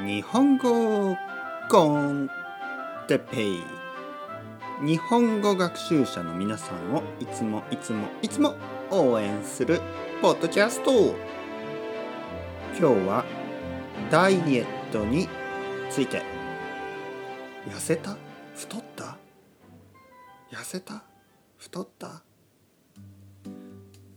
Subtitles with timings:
[0.00, 1.16] 日本語
[1.68, 2.30] コン
[3.06, 3.62] テペイ。
[4.82, 8.54] 日本語学習者の皆さんをいつもいつもいつも
[8.90, 9.82] 応援する
[10.22, 11.14] ポッドキャスト。
[12.78, 13.24] 今日は
[14.10, 15.28] ダイエットに
[15.90, 16.22] ついて。
[17.68, 18.16] 痩せた？
[18.56, 19.18] 太った？
[20.50, 21.04] 痩せた？
[21.58, 22.22] 太った？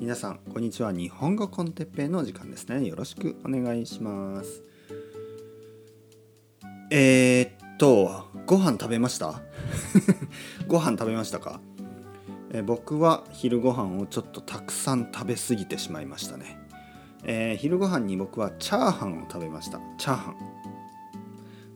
[0.00, 0.90] 皆さんこんにちは。
[0.90, 2.84] 日本語コンテッペイの時間ですね。
[2.84, 4.64] よろしくお願いします。
[6.90, 9.40] えー、っとご飯食べました？
[10.66, 11.60] ご飯食べましたか？
[12.52, 16.58] え僕は昼ご飯をちょっとたくさん食べ過ぎてしまいましたね、
[17.22, 19.80] えー、昼ご飯に僕はチャーハンを食べました。
[19.98, 20.36] チャーハン。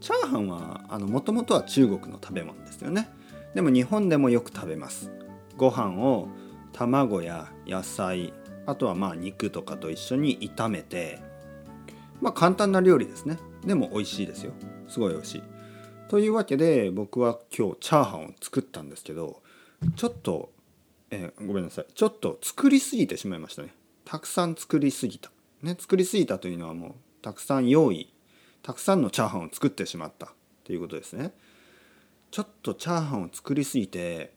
[0.00, 3.08] チャーハンはもともとは中国の食べ物ですよね。
[3.54, 5.10] でも日本でもよく食べます。
[5.58, 6.28] ご飯を
[6.72, 8.32] 卵や野菜
[8.66, 11.20] あとはまあ肉とかと一緒に炒めて
[12.22, 13.36] まあ簡単な料理ですね。
[13.64, 14.52] でも美味しいですよ。
[14.88, 15.42] すごい美味しい。
[16.08, 19.42] というわけで僕は今日チャーハンを作ったんですけど
[19.96, 20.52] ちょっと、
[21.10, 21.86] えー、ごめんなさい。
[21.94, 23.74] ちょっと作りすぎてしまいましたね。
[24.04, 25.30] たくさん作りすぎた。
[25.62, 28.12] ね作りすぎたというのはもうたくさん用意
[28.62, 30.32] たくさんのチャーハンを作ってしまった。
[30.64, 31.32] ということですね。
[32.30, 34.32] ちょっとチャーハンを作りすぎて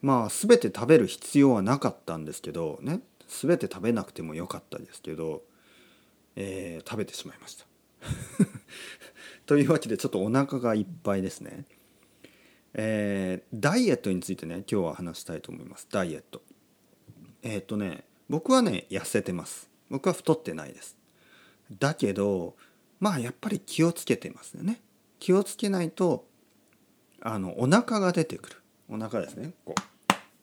[0.00, 5.42] まあ全て食べる必要はなかったんですけどね全て食べなくてもよかったですけど、
[6.36, 7.71] えー、食べてしまいました。
[9.46, 11.64] というわけでちょっとお腹がいっぱいですね。
[12.74, 16.42] えー、ダイエットについてね今日は話したいと思いますダイエット。
[17.42, 19.68] えっ、とね僕はね痩せてます。
[19.90, 20.96] 僕は太ってないです。
[21.78, 22.56] だけど
[23.00, 24.80] まあやっぱり気をつけてますよね。
[25.18, 26.26] 気をつけないと
[27.20, 28.56] あのお腹が出てくる
[28.88, 29.74] お腹ですねこ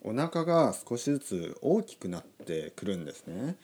[0.04, 3.56] うお腹が少しずつ大きくなってくるんですね。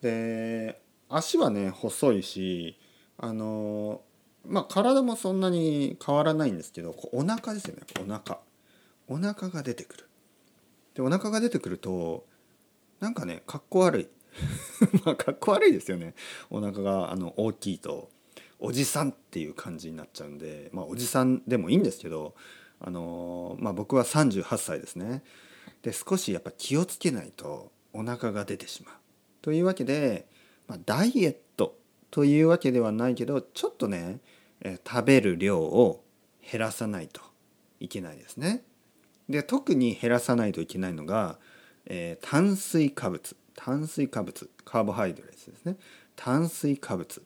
[0.00, 2.78] で足はね細いし
[3.18, 4.02] あの
[4.46, 7.82] まあ体もそんなに変わらないんですけどお腹ですよね。
[8.00, 8.38] お腹。
[9.06, 10.08] お腹が出てくる。
[10.94, 12.24] でお腹が出てくると
[13.00, 14.08] なんかねかっこ悪い。
[15.04, 16.14] まあかっこ悪いですよね。
[16.50, 18.10] お腹があの大きいと
[18.58, 22.34] おじさんっていう感じになっちゃうんでまあおじさんでもいいんですけど
[22.80, 25.22] あのまあ僕は38歳ですね。
[25.82, 28.94] で少しやっぱ気をつけないとお腹が出てしまう。
[29.42, 30.26] というわけで、
[30.66, 31.76] まあ、ダイエット
[32.14, 34.20] というわけではないけどちょっとね
[34.86, 36.04] 食べる量を
[36.48, 37.20] 減らさないと
[37.80, 38.62] いけないですね。
[39.28, 41.40] で特に減らさないといけないのが、
[41.86, 43.36] えー、炭水化物。
[43.56, 45.76] 炭水化物カーボハイドレスですね。
[46.14, 47.20] 炭水化物。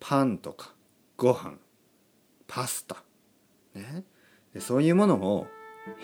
[0.00, 0.72] パンとか
[1.18, 1.58] ご飯。
[2.46, 3.04] パスタ。
[3.74, 4.02] ね。
[4.54, 5.46] でそういうものを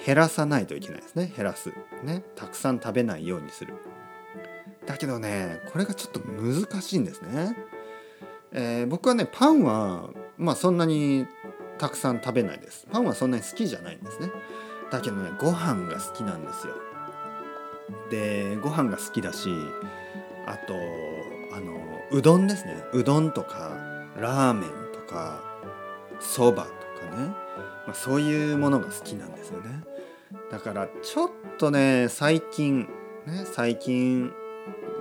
[0.05, 1.33] 減らさないといけないですね。
[1.35, 1.73] 減らす。
[2.03, 2.23] ね。
[2.37, 3.73] たくさん食べないようにする。
[4.85, 7.57] だけどねこれがちょっと難しいんですね、
[8.55, 11.27] えー、僕はねパンはまあそんなに
[11.79, 12.87] たくさん食べないです。
[12.91, 14.31] パンはそんなに好きじゃないんですね。
[14.91, 16.75] だけどねご飯が好きなんですよ。
[18.11, 19.51] でご飯が好きだし
[20.47, 20.75] あと
[21.55, 21.73] あの
[22.11, 22.85] うどんですね。
[22.93, 23.73] うどんとか
[24.17, 25.43] ラーメンとか
[26.21, 26.69] そばと
[27.11, 27.27] かね、
[27.87, 29.83] まあ、そういうものが好きなんですよね。
[30.51, 32.89] だからちょっとね最近
[33.27, 34.33] ね最近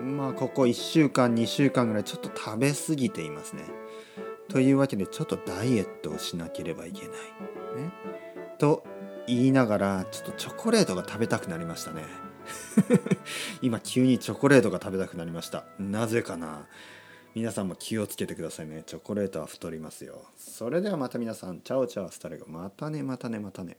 [0.02, 3.64] まあここ1週間2週間ぐらいちょっと食べ過ぎていますね
[4.52, 7.10] というわけでちょっとダイエットをしなければいけない。
[7.82, 7.92] ね、
[8.58, 8.84] と
[9.26, 12.04] 言いながらちょっとチョコレートが食べたくなりましたね。
[13.62, 15.64] 今急にチョコレートが食べたくなりました。
[15.80, 16.68] なぜかな
[17.34, 18.84] 皆さんも気をつけてくださいね。
[18.86, 20.26] チョコレートは太りますよ。
[20.36, 22.46] それではまた皆さん、チャオチャオスタレゴ。
[22.48, 23.78] またねまたねまたね。